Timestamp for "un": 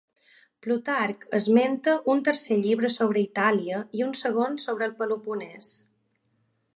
2.13-2.23, 4.09-4.15